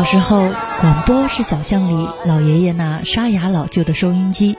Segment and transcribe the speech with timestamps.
[0.00, 0.48] 小时候，
[0.80, 4.56] 广播是小巷里老爷爷那沙哑老旧的收音机。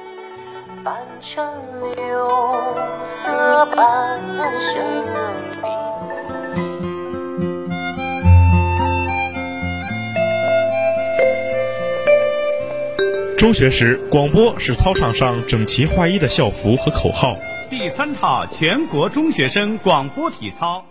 [13.36, 17.36] 中学时，广播是操场上整齐划一的校服和口号。
[17.68, 20.86] 第三套全国中学生广播体操。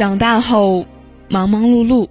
[0.00, 0.86] 长大后，
[1.28, 2.08] 忙忙碌碌，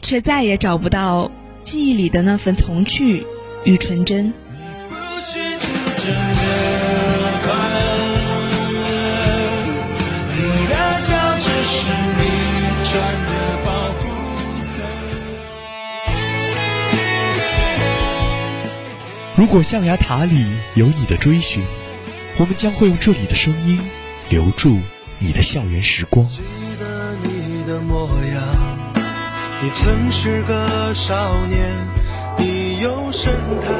[0.00, 3.26] 却再也找不到记忆里的那份童趣
[3.64, 4.32] 与纯真。
[19.34, 21.62] 如果象牙塔里有你的追寻，
[22.38, 23.78] 我们将会用这里的声音
[24.30, 24.78] 留住
[25.18, 26.26] 你的校园时光。
[29.62, 31.72] 你曾是个少年，
[32.36, 33.72] 你有深潭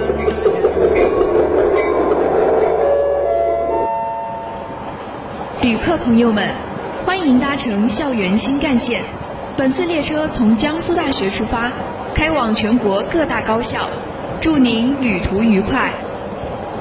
[5.62, 6.48] 旅客朋友们，
[7.04, 9.04] 欢迎搭乘校园新干线。
[9.56, 11.72] 本次列车从江苏大学出发，
[12.14, 13.88] 开往全国各大高校。
[14.40, 15.92] 祝您旅途愉快。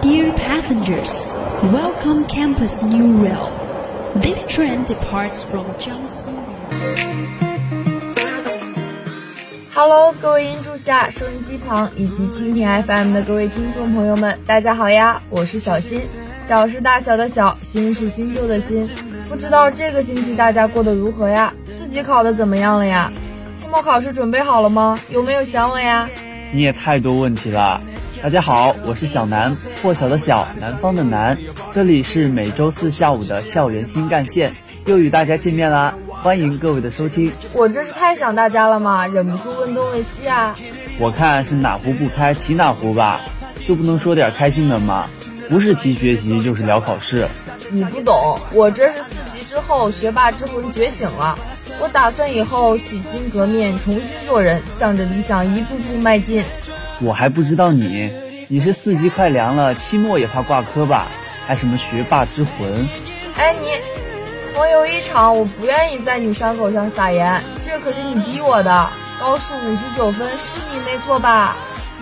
[0.02, 1.26] Dear passengers,
[1.64, 3.50] welcome Campus New Rail.
[4.22, 6.30] This train departs from Jiangsu.
[9.78, 15.22] Hello，各位音柱下、收音机旁以及蜻蜓 FM 的各位听众朋友们，大家好呀！
[15.30, 16.00] 我是小新，
[16.42, 18.90] 小是大小的小，新是新旧的新。
[19.28, 21.54] 不知道这个星期大家过得如何呀？
[21.70, 23.12] 四级考的怎么样了呀？
[23.58, 24.98] 期末考试准备好了吗？
[25.12, 26.10] 有没有想我呀？
[26.54, 27.82] 你也太多问题了。
[28.24, 31.38] 大家好，我是小南，破晓的小，南方的南。
[31.74, 34.54] 这里是每周四下午的校园新干线，
[34.86, 35.94] 又与大家见面啦，
[36.26, 37.32] 欢迎各位的收听。
[37.54, 39.06] 我这是太想大家了吗？
[39.06, 40.56] 忍不住问东问西啊。
[40.98, 43.22] 我看是哪壶不开提哪壶吧，
[43.68, 45.08] 就不能说点开心的吗？
[45.48, 47.28] 不是提学习就是聊考试。
[47.70, 51.38] 你不懂，我这是四级之后学霸之魂觉醒了。
[51.80, 56.44] 我打算以后洗心革面，重新做人，向着理想一步步迈进。
[57.02, 58.10] 我还不知道你，
[58.48, 61.06] 你是四级快凉了，期末也怕挂科吧？
[61.46, 62.88] 还什么学霸之魂？
[63.38, 63.68] 哎你，
[64.56, 68.90] 朋友一场，我不愿意在你伤口上撒盐，这可是你逼我的。
[69.20, 71.58] 高数五十九分是你没错吧？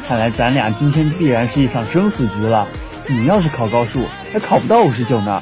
[0.07, 2.67] 看来咱俩今天必然是一场生死局了。
[3.07, 5.41] 你要是考高数，还考不到五十九呢。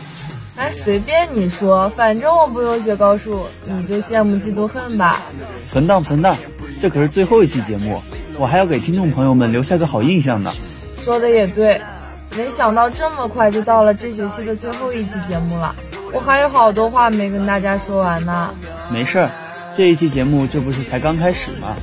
[0.55, 5.21] 哎，随便你说，反正我不用学高数，你就羡慕嫉妒恨吧。
[5.61, 6.37] 存档存档，
[6.81, 8.01] 这可是最后一期节目，
[8.37, 10.53] 我还要给听众朋友们留下个好印象呢。
[10.97, 11.81] 说的也对，
[12.37, 15.75] 没想到这么快就到了这学期的最后一期节目了，
[16.13, 18.53] 我还有好多话没跟大家说完呢。
[18.89, 19.29] 没事儿，
[19.77, 21.75] 这一期节目这不是才刚开始吗？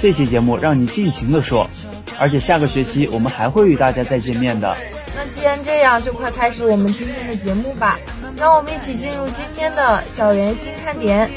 [0.00, 1.68] 这期节目让你尽情的说，
[2.18, 4.76] 而且下个学期我们还会与大家再见面的。
[5.16, 7.98] 那既然这样，就快开始我们今天的节目吧。
[8.36, 11.30] 让我们一起进入今天的校园新看点。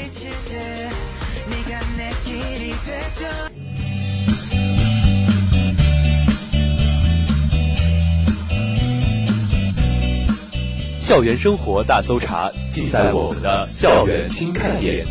[11.10, 15.04] 校园生活大搜查，尽在我们的校园新看点。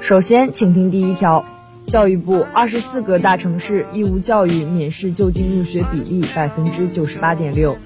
[0.00, 1.44] 首先，请听第一条。
[1.88, 7.76] 教育部二十四个大城市义务教育免试就近入学比例百分之九十八点六。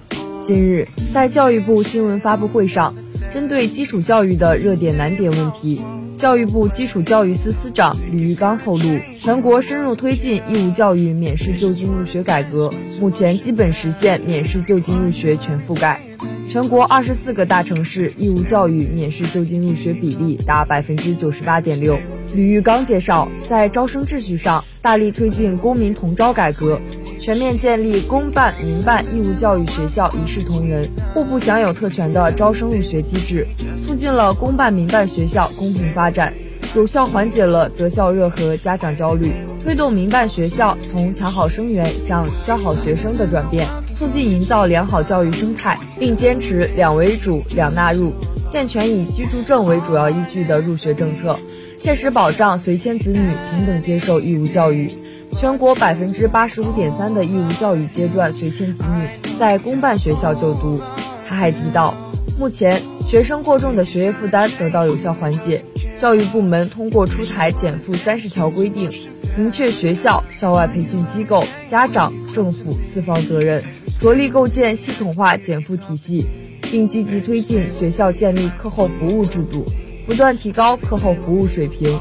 [0.43, 2.95] 近日，在教育部新闻发布会上，
[3.31, 5.83] 针对基础教育的热点难点问题，
[6.19, 16.01] 教育部基础教育司司长吕玉刚透露，全国深入推进义务教育免试就近入学改革，目前基本实现免试就近入学全覆盖。
[16.49, 21.99] 全国二十四个大城市义务教育免试就近入学比例达百分之九十八点六。
[22.35, 26.81] 吕玉刚介绍，在招生秩序上，大力推进公民同招改革，
[27.23, 33.47] 全面建立公办、民办义务教育学校一视同仁、互不享有特权的招生入学机制，
[33.79, 36.35] 促进了公办民办学校公平发展，
[36.75, 39.31] 有效缓解了择校热和家长焦虑，
[39.63, 48.13] 推动民办学校从抢好生源向教好学生的转变，促进营造良好教育生态，并坚持两为主、两纳入，
[48.51, 51.39] 健全以居住证为主要依据的入学政策。
[51.83, 54.89] 切实保障随迁子女平等接受义务教育。
[55.33, 60.81] 全国百分之八十五点三的义务教育阶段随迁子女在公办学校就读。
[61.27, 61.93] 他还提到，
[62.39, 65.65] 目前学生过重的学业负担得到有效缓解。
[65.99, 68.89] 教育部门通过出台减负三十条规定，
[69.37, 73.65] 明确学校、校外培训机构、家长、政府四方责任，
[74.01, 76.27] 着力构建系统化减负体系，
[76.63, 79.67] 并积极推进学校建立课后服务制度，
[80.07, 81.99] 不断提高课后服务水平。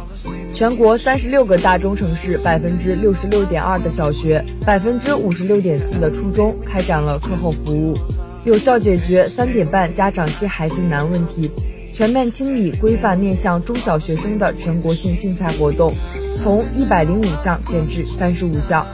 [0.54, 7.98] 全国三十六个大中城市，百分之六十六点二的小学，百分之五十六点四的初中开展了课后服务，
[8.44, 11.50] 有效解决三点半家长接孩子难问题。
[11.94, 15.94] 全面清理规范面向中小学生的全国性竞赛活动，
[16.40, 18.86] 从一百零五项减至三十五项，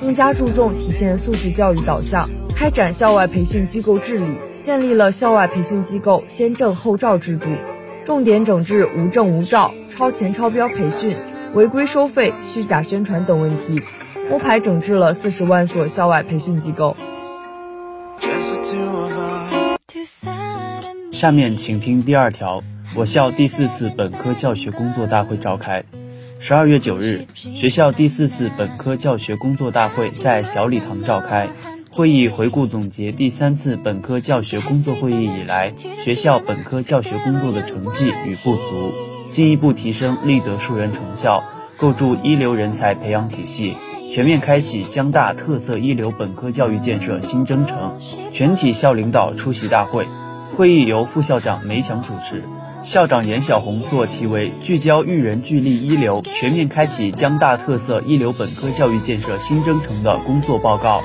[0.00, 7.46] 更加注重体现素质教育导向，开展校外培训机构治理，建立了校外培训机构先证后照制度，
[8.04, 11.16] 重点整治无证无照、超前超标培训、
[11.54, 13.80] 违规收费、虚假宣传等问题，
[14.28, 16.94] 摸排整治了四十万所校外培训机构。
[21.10, 22.62] 下面请听第二条。
[22.94, 25.82] 我校第四次本科教学工作大会召开。
[26.38, 31.48] 十二月九日，学校第四次本科教学工作大会在小礼堂召开。
[31.96, 38.92] 会议回顾总结第三次本科教学工作会议以来学校本科教学工作的成绩与不足，
[39.30, 41.44] 进一步提升立德树人成效，
[41.76, 43.76] 构筑一流人才培养体系，
[44.10, 47.96] 全面开启江大特色一流本科教育建设新征程。
[48.32, 50.04] 全体校领导出席大会。
[50.56, 52.42] 会议由副校长梅强主持，
[52.82, 61.00] 校长严小红作题为“聚焦育人聚力一流，全面开启江大特色一流本科教育建设新征程”的工作报告。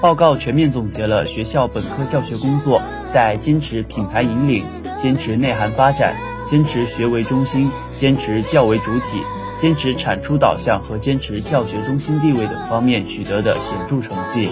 [0.00, 4.64] 报告全面总结了学校本科教学工作在坚持品牌引领、
[5.00, 6.14] 坚持内涵发展、
[6.46, 9.22] 坚持学为中心、坚持教为主体、
[9.58, 14.50] 坚持产出导向和坚持教学中心地位等方面取得的显著成绩。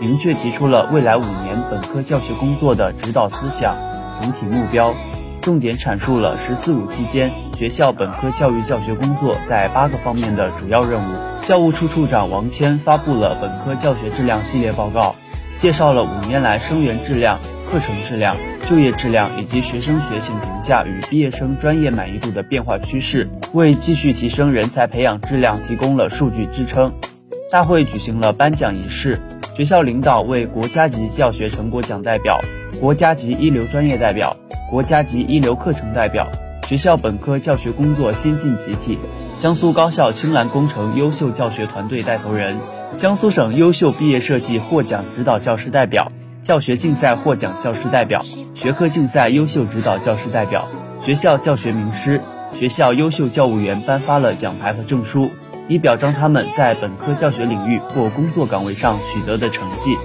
[0.00, 3.74] 明确提出了未来五年本科教学工作的指导思想、
[4.20, 4.94] 总体目标，
[5.44, 11.14] 重点阐述了“十四五”期间学校本科教育教学工作在八个方面的主要任务。
[11.42, 15.14] 教务处处长王谦发布了本科教学质量系列报告，
[15.54, 17.38] 介绍了五年来生源质量、
[17.70, 26.90] 课程质量、就业质量以及学生学情评价与毕业生专业满意度的变化趋势，为继续提升人才培养质量提供了数据支撑。
[27.52, 29.20] 大会举行了颁奖仪式。
[29.54, 32.40] 学校领导为国家级教学成果奖代表、
[32.80, 34.36] 国家级一流专业代表、
[34.70, 36.30] 国家级一流课程代表、
[36.66, 38.98] 学校本科教学工作先进集体、
[39.38, 42.58] 江苏高校青蓝工程优秀教学团队带头人、
[42.96, 48.22] 江苏省优秀毕业设计获奖指导教师代表、教学竞赛获奖教师代表、
[48.54, 50.68] 学科竞赛优秀指导教师代表、
[51.00, 52.20] 学校教学名师、
[52.52, 55.30] 学校优秀教务员颁发了奖牌和证书。
[55.66, 59.96] 以表彰他们在本科教学领域或工作岗位上取得的成绩。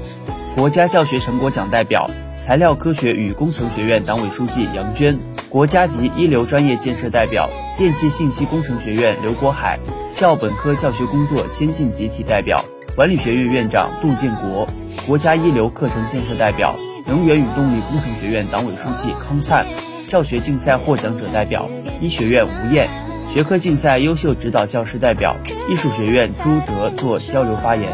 [0.55, 5.17] 国家教学成果奖代表、材料科学与工程学院党委书记杨娟；
[5.49, 9.77] 国家级一流专业建设代表、电气信息工程学院刘国海；
[10.09, 12.63] 校本科教学工作先进集体代表、
[12.95, 14.65] 管理学院院长杜建国；
[15.05, 16.75] 国家一流课程建设代表、
[17.05, 19.65] 能源与动力工程学院党委书记康灿；
[20.07, 21.69] 教学竞赛获奖者代表、
[21.99, 22.89] 医学院吴燕。
[23.31, 25.35] 学科竞赛优秀指导教师代表，
[25.69, 27.85] 艺术学院朱哲做交流发言。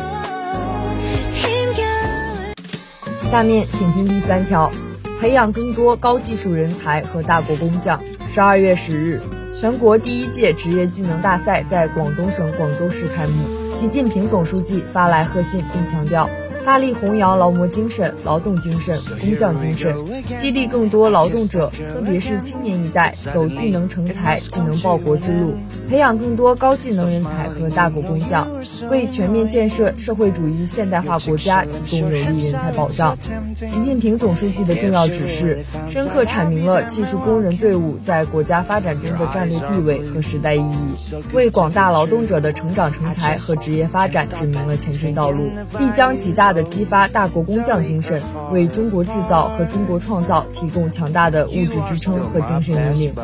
[3.25, 4.71] 下面请听第三条：
[5.19, 7.99] 培养更多高技术人才和大国工匠。
[8.27, 9.19] 十二月十日，
[9.51, 13.33] 全国第一届职业技能大赛在广东省广州市开幕。
[13.73, 16.29] 习近平总书记发来贺信，并强调。
[16.63, 19.95] 大力弘扬劳模精神、劳动精神、工匠精神，
[20.35, 25.53] 激励更多劳动者，特别是青年一代走技能成才、技能报国之路，
[25.87, 28.47] 培养更多高技能人才和大国工匠，
[28.89, 33.17] 为全面建设社会主义现代化国家提供有力人才保障。
[33.55, 46.55] 习近平总书记的重要指示，深刻阐明了技术工人队伍在国家发展中的战略地位和时代意义，为广大劳动者的成长成才和职业发展指明了前进道路，必将极大。
[46.55, 48.21] 的激发大国工匠精神，
[48.53, 53.15] 为中国制造和中国创造提供强大的物质支撑和精神引领。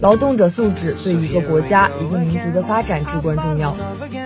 [0.00, 3.76] 劳动者素质对一个国家、一个民族的发展至关重要。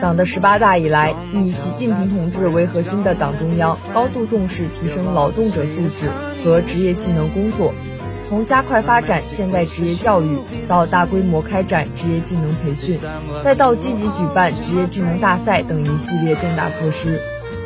[0.00, 6.08] 党的十八大以来，以习近平同志为核心的党中央高度重视提升劳动者素质
[6.44, 7.74] 和职业技能工作，
[8.22, 10.38] 从加快发展现代职业教育
[10.68, 13.00] 到大规模开展职业技能培训，
[13.40, 17.20] 再到积极举办职业技能大赛等一系列重大措施。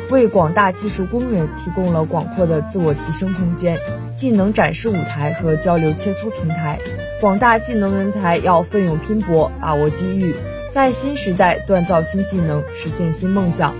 [0.09, 3.79] 为广大技术工人提供了广阔的自我提升空间、
[4.13, 6.79] 技能展示舞台和交流切磋平台。
[7.21, 10.35] 广大技能人才要奋勇拼搏，把握机遇，
[10.69, 13.75] 在新时代锻造新技能，实现新梦想。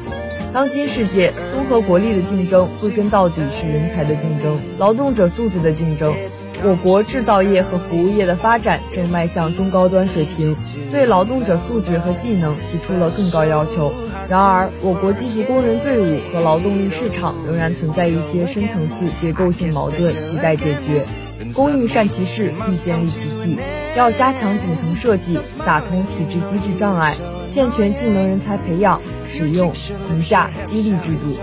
[0.51, 6.13] 当今世界，综合国力的竞争，归根到底是人才的竞争，劳动者素质的竞争。
[6.61, 10.55] 我国制造业和服务业的发展正迈向中高端水平，
[10.91, 13.93] 对劳动者素质和技能提出了更高要求。
[14.27, 21.05] 然而，我国技术工人队伍和劳动力市场仍然存在一些深层次结构性矛盾，亟待解决。
[21.53, 23.57] 工欲善其事，必先利其器。
[23.95, 27.15] 要加强顶层设计，打通体制机制障碍，
[27.49, 29.71] 健全技能人才培养、使用、
[30.07, 31.39] 评价、激励制度。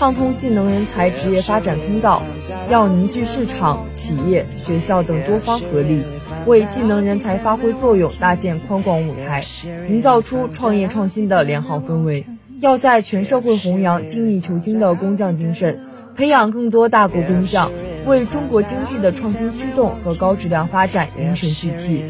[0.00, 2.22] 畅通技能人才职业发展通道，
[2.70, 6.02] 要凝聚市场、企业、学校等多方合力，
[6.46, 9.44] 为技能人才发挥作用搭建宽广舞台，
[9.90, 12.24] 营造出创业创新的良好氛围。
[12.60, 15.84] 要在全社会弘扬精益求精的工匠精神，
[16.16, 17.70] 培养更多大国工匠，
[18.06, 22.02] 为中国经济的创新驱动和高质量发展凝神聚气。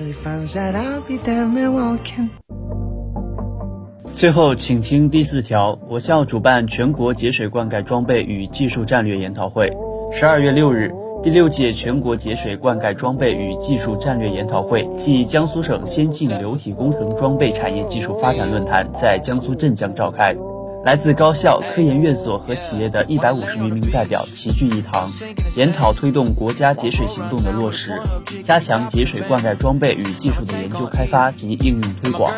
[4.21, 9.75] 最后，请听第四条：我校主办全国节水灌溉装备与技术战略研讨会。
[10.13, 20.37] 十二月六日，第六届全国节水灌溉装备与技术战略研讨会暨江苏省先进流体工程装备产业技术发展论坛在江苏镇江召开。
[20.83, 25.11] 来自高校、科研院所和企业的一百五十余名代表齐聚一堂，
[25.55, 28.01] 研讨推动国家节水行动的落实，
[28.43, 32.33] 加强节水灌溉装备与技术的研究开发及应用推广。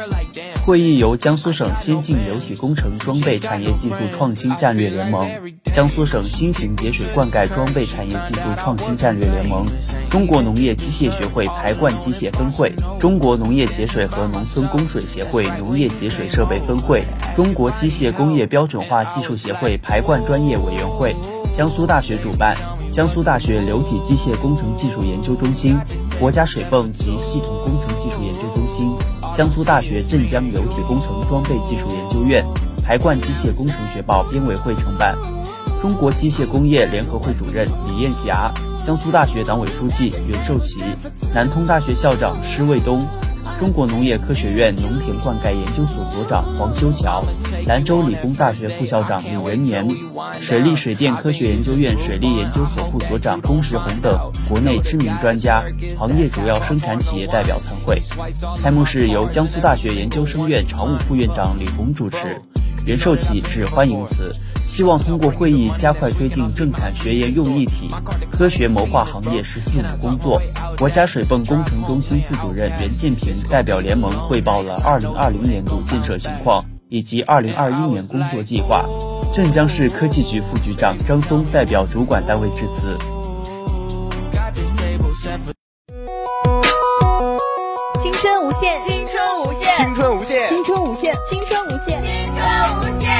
[0.66, 5.28] 会议由江苏省先进流体工程装备产业技术创新战略联盟、
[5.72, 9.66] 江苏省新型节水灌溉装备产业技术创新战略联盟、
[10.08, 17.02] 中国农业机械学会排灌机械分会、中国农业节水和农村供水协会农业节水设备分会、
[17.34, 21.16] 中国机械工业标准化技术协会排灌专业委员会、
[21.52, 22.56] 江苏大学主办、
[22.90, 25.78] 江苏大学流体机械工程技术研究中心、
[26.18, 28.94] 国家水泵及系统工程技术研究中心。
[29.34, 32.44] 江苏大学镇江流体工程装备技术研究院
[32.84, 35.16] 排灌机械工程学报编委会承办，
[35.80, 38.52] 中国机械工业联合会主任李艳霞，
[38.86, 40.82] 江苏大学党委书记袁寿奇，
[41.32, 43.02] 南通大学校长施卫东。
[43.58, 47.24] 中国农业科学院农田灌溉研究所所长黄修桥，
[47.66, 49.88] 兰州理工大学副校长李仁年，
[50.40, 55.64] 水利水电科学研究院水利研究所副所长龚石红等国内知名专家、
[55.96, 58.00] 行业主要生产企业代表参会。
[58.62, 62.40] 开幕式由江苏大学研究生院常务副院长李红主持。
[62.84, 64.32] 袁寿奇致欢迎词，
[64.64, 67.88] 希望通过会议加快推进政产学研用一体、
[68.28, 70.42] 科学谋划行业“十四五”工作。
[70.76, 78.84] 国家水泵工程中心副主任袁建平代表联盟汇报了2020年度建设情况以及2021年工作计划。
[79.32, 82.98] 镇江市科技局副局长张松代表主管单位致辞。
[88.00, 90.48] 青春无限，青春无限，青春无限，
[91.02, 92.38] 限，青春无限，青春
[92.78, 93.10] 无限，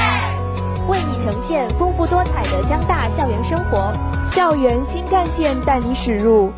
[0.87, 3.91] 为你呈现丰富多彩的江大校园生活。
[4.25, 6.49] 校园新干线带你驶入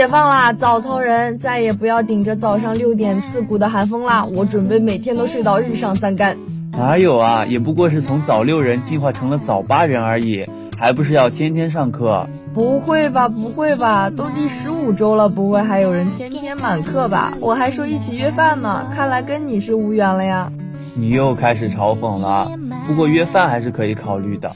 [0.00, 0.50] 解放啦！
[0.50, 4.24] 早操人再也不要顶着早上六点刺骨的寒风啦！
[4.24, 6.38] 我准备每天都睡到日上三竿。
[6.72, 7.44] 哪有啊？
[7.44, 12.26] 也不过是从早六人进化成了早八人而已，还不是要天天上课？
[12.54, 14.08] 不会吧，不会吧？
[14.08, 17.34] 都第十五周了，不会还有人天天满课吧？
[17.38, 20.50] 我还说一起约饭呢，看来跟你是无缘了呀。
[20.94, 22.50] 你又开始嘲讽了。
[22.86, 24.50] 不过约饭还是可以考虑的。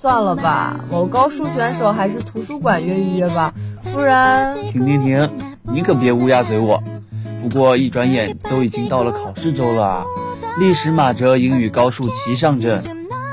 [0.00, 3.52] 算了吧，某高数选手还是图书馆约一约吧，
[3.92, 4.56] 不然……
[4.66, 5.30] 停停停，
[5.64, 6.82] 你可别乌鸦嘴我。
[7.42, 10.04] 不过一转眼都已经到了考试周了啊，
[10.58, 12.82] 历史马哲英语高数齐上阵。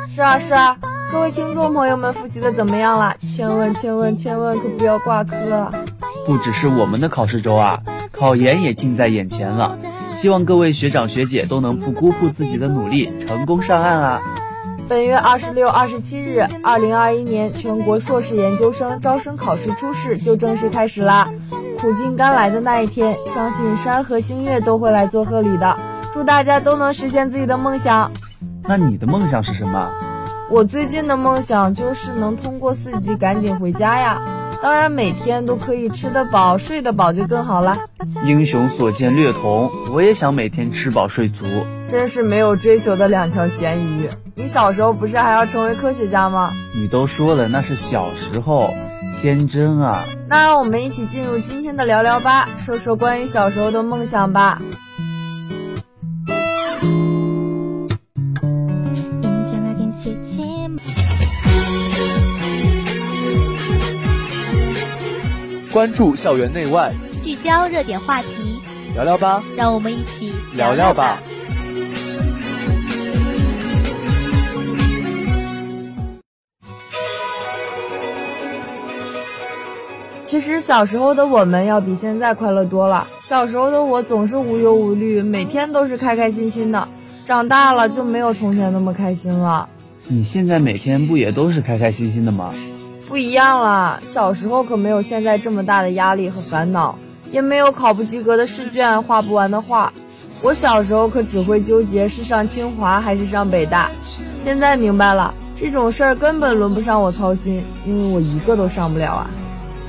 [0.09, 0.75] 是啊是啊，
[1.09, 3.15] 各位听众朋友们复习的怎么样了？
[3.25, 5.71] 千万千万千万可不要挂科。
[6.25, 7.79] 不只是我们的考试周啊，
[8.11, 9.77] 考研也近在眼前了。
[10.11, 14.21] 希望各位学长学姐都能不辜负自己的努力，成功上岸啊！
[14.87, 21.27] 本月二十六、二十七日，二零二一年全国硕士研究生招生考试初试就正式开始啦！
[21.77, 25.77] 苦尽甘来的那一天，相信山河星月都会来做贺礼的。
[26.13, 28.09] 祝大家都能实现自己的梦想。
[28.63, 29.89] 那你的梦想是什么？
[30.49, 34.21] 我最近的梦想就是能通过四级赶紧回家呀！
[34.67, 37.77] 当然，每天都可以吃得饱、睡得饱就更好了。
[38.25, 41.45] 英雄所见略同，我也想每天吃饱睡足。
[41.87, 44.09] 真是没有追求的两条咸鱼。
[44.35, 46.51] 你小时候不是还要成为科学家吗？
[46.75, 48.73] 你都说了那是小时候，
[49.21, 50.03] 天真啊！
[50.27, 54.61] 那让我们一起进入今天的聊聊吧，说说关于小时候的梦想吧。
[65.77, 66.91] 关注校园内外，
[67.21, 68.59] 聚焦热点话题，
[68.95, 71.21] 聊聊吧，让我们一起聊聊吧。
[80.23, 83.07] 其实小时候的我们要比现在快乐多了。
[83.19, 86.87] 小时候的我总是无忧无虑，每天都是开开心心的。
[87.23, 89.69] 长大了就没有从前那么开心了。
[90.07, 92.51] 你现在每天不也都是开开心心的吗？
[93.07, 96.93] 不一样了，小时候可没有现在这么大的压力和烦恼，
[97.31, 99.93] 也没有考不及格的试卷、画不完的画。
[100.43, 103.89] 我小时候可只会纠结是上清华还是上北大，
[104.41, 109.29] 现在明白了，这种事儿根本轮不上我操心，因为我一个都上不了啊。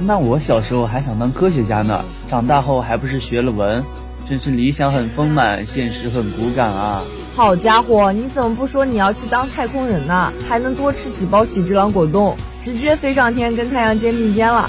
[0.00, 3.84] 那我小时候还想当科学家呢，长大后还不是学了文，
[4.28, 7.02] 真是理想很丰满，现实很骨感啊！
[7.38, 10.33] 好家伙，你怎么不说你要去当太空人呢？
[10.49, 14.68] 还能多吃几包喜之郎果冻，直接飞上天跟太阳肩并肩了。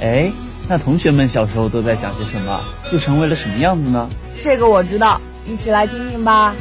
[0.00, 0.32] 哎，
[0.66, 2.58] 那同学们小时候都在想些什么？
[2.90, 4.08] 又成为了什么样子呢？
[4.40, 6.54] 这个我知道，一起来听听吧。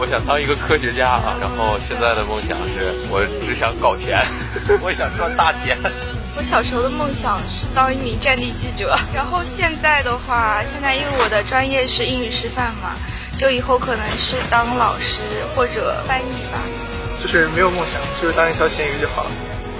[0.00, 4.26] 我想当一个科学家啊，然后现在的梦想是我只想搞钱，
[4.82, 5.78] 我想赚大钱。
[6.36, 12.94] 我小时候的梦想是当一名战地记者，然后现在的话，现在因为我的专业是英语师范嘛，
[13.38, 15.22] 就以后可能是当老师
[15.54, 16.58] 或者翻译吧。
[17.22, 19.30] 就是没有梦想，就是当一条咸鱼就好了。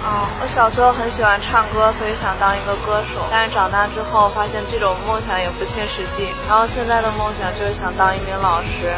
[0.01, 3.27] 哦，我小时候很喜欢唱歌，所以想当一个歌手。
[3.29, 8.95] 但是长大之后发现这种梦想也不切实际，然后现在的梦想就是想当一名老师。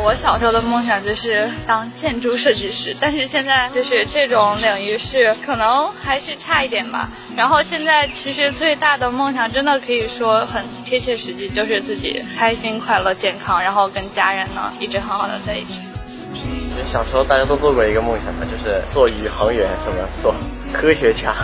[0.00, 7.10] 我小时候的梦想就是当建筑设计师，但是现在就是这种领域是可能还是差一点吧。
[7.36, 15.80] 然后现在其实最大的梦想真的可以说很贴切实际，就是自己开心、快乐、健康，然后跟家人呢一直很好的在一起。
[16.34, 20.34] 其实小时候大家都做过一个梦想，就是做宇航员，什么做
[20.72, 21.34] 科学家。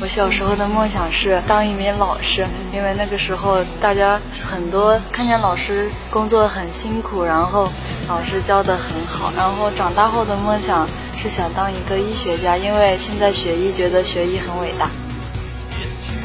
[0.00, 7.70] 我小时候的梦想是当一名老师，因为那个时候大家很多看见老师工作很辛苦，然后
[8.08, 9.32] 老师教的很好。
[9.36, 14.88] 然后长大后的梦想是想当一个医学家，因为现在学医觉得学医很伟大。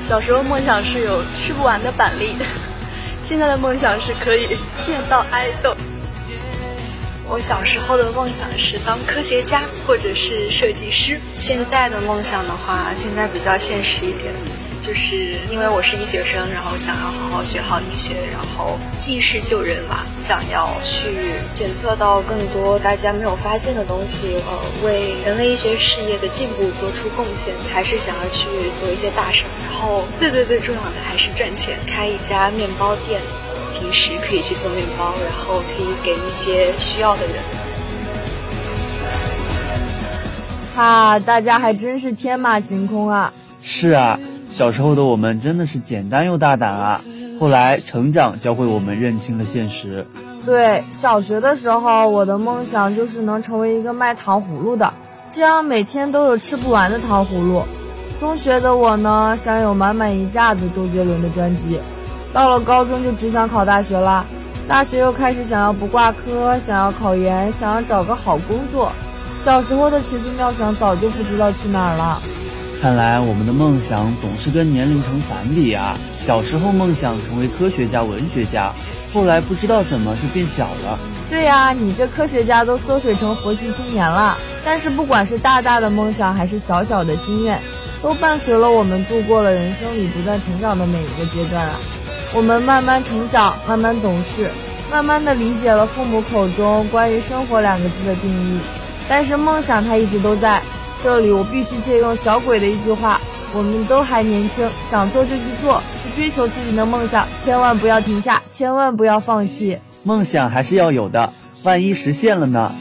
[0.05, 2.35] 小时候梦想是有吃不完的板栗，
[3.25, 5.75] 现在的梦想是可以见到爱豆。
[7.27, 14.31] 我小时候的梦想是当科学家或者是设计师，现在的梦想的话，现在比较现实一点，
[14.83, 28.47] 就是因为我是医学生，然后想要好好学好医学，然后济世救人嘛，想要去检测到更多大家没有发现的东西，呃，为人类医学事业的进步做出贡献，还是想要去
[28.79, 33.19] 做一些大事，然后最最最重要的还是赚钱，开一家面包店。
[33.79, 37.35] 平时可以去做面包，然后可以给一些需要的人。
[40.75, 43.33] 哈，大家还真是天马行空啊！
[43.61, 47.01] 是啊，小时候的我们真的是简单又大胆啊。
[47.39, 50.07] 后来成长教会我们认清了现实。
[50.45, 54.93] 对，小学的时候，我的梦想就是能成为一个卖糖葫芦的，
[55.29, 57.63] 这样每天都有吃不完的糖葫芦。
[58.17, 61.79] 中学的我呢，想有满满一架子周杰伦的专辑。
[62.35, 64.25] 到了高中就只想考大学啦，
[64.67, 68.91] 大学又开始想要不挂科，想要考研，想要找个好工作。
[69.37, 72.21] 小时候的奇思妙想早就不知道去哪儿了。
[72.81, 75.97] 看来我们的梦想总是跟年龄成反比啊！
[76.13, 78.73] 小时候梦想成为科学家、文学家，
[79.13, 80.99] 后来不知道怎么就变小了。
[81.29, 84.37] 对呀，你这科学家都缩水成佛系青年了。
[84.65, 87.61] 但是不管是大大的梦想还是小小的心愿，
[88.01, 91.75] 都伴随了我们度过了人生里不断成长的每一个阶段啊。
[92.35, 94.49] 我们慢慢成长，慢慢懂事，
[94.91, 98.59] 慢慢的理解了父母口中关于生活两个字的定义。
[99.07, 100.61] 但是梦想它一直都在
[100.99, 101.31] 这里。
[101.31, 103.21] 我必须借用小鬼的一句话：
[103.53, 109.79] 我们都还年轻，想做就去做，去追求自己的梦想，千万不要停下，千万不要放弃。
[110.03, 111.31] 梦想还是要有的，
[111.63, 112.75] 万一实现了呢？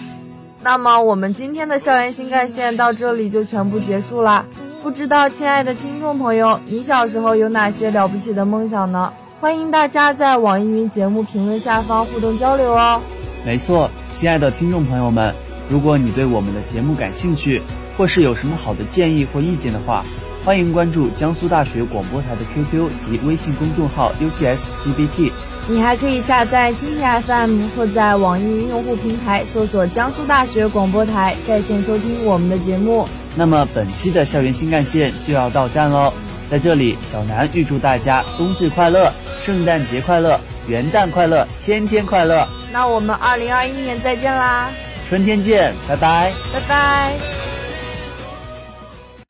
[0.64, 4.44] 那么我们今天的校园新干线到这里就全部结束啦。
[4.82, 9.12] 不知道亲爱的听众朋友，你小时候有哪些了不起的梦想呢？
[9.44, 12.98] 欢迎大家在网易云节目评论下方互动交流哦。
[13.44, 15.34] 没错，亲爱的听众朋友们，
[15.68, 17.60] 如果你对我们的节目感兴趣，
[17.94, 20.02] 或是有什么好的建议或意见的话，
[20.46, 25.30] 欢迎关注江苏大学广播台的 QQ 及微信公众号 UGSGBT。
[25.68, 33.06] 你还可以下载蜻蜓 FM 或在网易云用户平台搜索江苏大学广播台，在线收听我们的节目。
[33.36, 36.14] 那么本期的校园新干线就要到站喽，
[36.50, 39.12] 在这里，小南预祝大家冬至快乐，
[39.44, 42.48] 圣诞节快乐，元旦快乐，天天快乐。
[42.72, 44.70] 那我们二零二一年再见啦！
[45.06, 47.43] 春天见，拜拜，拜拜。